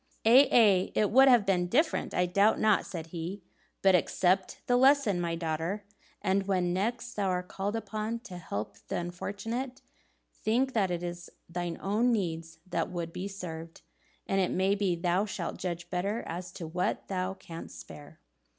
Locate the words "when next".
6.47-7.13